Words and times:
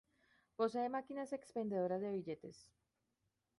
Posee 0.57 0.87
máquinas 0.95 1.29
expendedoras 1.37 2.01
de 2.03 2.09
billetes. 2.15 2.57